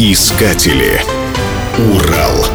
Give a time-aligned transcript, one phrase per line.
[0.00, 1.02] Искатели.
[1.76, 2.46] Урал.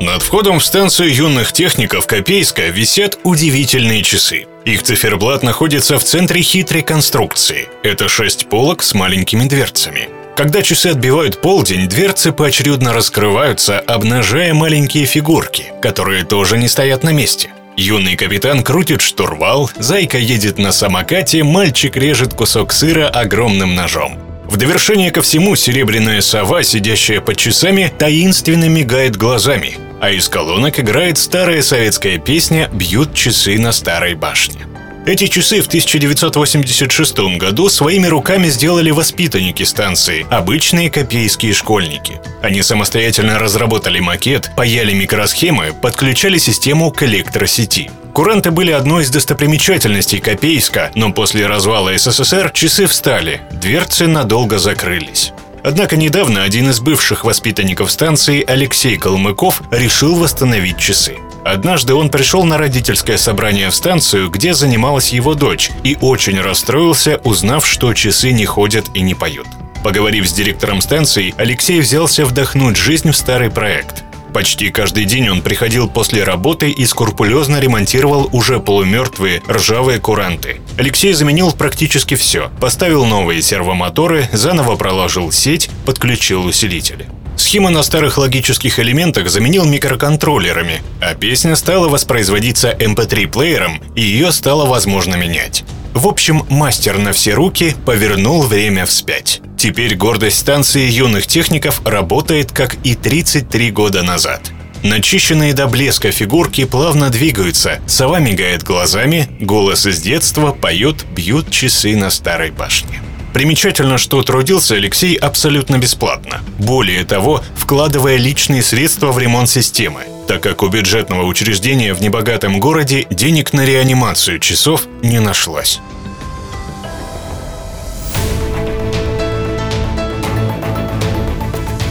[0.00, 4.46] Над входом в станцию юных техников Копейска висят удивительные часы.
[4.64, 7.68] Их циферблат находится в центре хитрой конструкции.
[7.84, 10.08] Это шесть полок с маленькими дверцами.
[10.34, 17.10] Когда часы отбивают полдень, дверцы поочередно раскрываются, обнажая маленькие фигурки, которые тоже не стоят на
[17.10, 17.50] месте.
[17.76, 24.27] Юный капитан крутит штурвал, зайка едет на самокате, мальчик режет кусок сыра огромным ножом.
[24.48, 30.80] В довершение ко всему серебряная сова, сидящая под часами, таинственно мигает глазами, а из колонок
[30.80, 34.66] играет старая советская песня «Бьют часы на старой башне».
[35.04, 42.20] Эти часы в 1986 году своими руками сделали воспитанники станции, обычные копейские школьники.
[42.42, 47.90] Они самостоятельно разработали макет, паяли микросхемы, подключали систему к электросети.
[48.18, 55.32] Куранты были одной из достопримечательностей Копейска, но после развала СССР часы встали, дверцы надолго закрылись.
[55.62, 61.18] Однако недавно один из бывших воспитанников станции, Алексей Калмыков, решил восстановить часы.
[61.44, 67.20] Однажды он пришел на родительское собрание в станцию, где занималась его дочь, и очень расстроился,
[67.22, 69.46] узнав, что часы не ходят и не поют.
[69.84, 74.02] Поговорив с директором станции, Алексей взялся вдохнуть жизнь в старый проект.
[74.32, 80.60] Почти каждый день он приходил после работы и скрупулезно ремонтировал уже полумертвые ржавые куранты.
[80.76, 82.50] Алексей заменил практически все.
[82.60, 87.06] Поставил новые сервомоторы, заново проложил сеть, подключил усилители.
[87.36, 94.32] Схема на старых логических элементах заменил микроконтроллерами, а песня стала воспроизводиться MP3-плеером, эм и ее
[94.32, 95.64] стало возможно менять.
[95.94, 99.40] В общем, мастер на все руки повернул время вспять.
[99.58, 104.52] Теперь гордость станции юных техников работает как и 33 года назад.
[104.84, 111.96] Начищенные до блеска фигурки плавно двигаются, сова мигает глазами, голос из детства поет «Бьют часы
[111.96, 113.02] на старой башне».
[113.34, 116.40] Примечательно, что трудился Алексей абсолютно бесплатно.
[116.58, 122.60] Более того, вкладывая личные средства в ремонт системы, так как у бюджетного учреждения в небогатом
[122.60, 125.80] городе денег на реанимацию часов не нашлось.